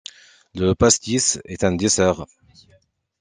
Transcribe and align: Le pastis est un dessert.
Le 0.55 0.73
pastis 0.73 1.39
est 1.45 1.63
un 1.63 1.73
dessert. 1.75 2.25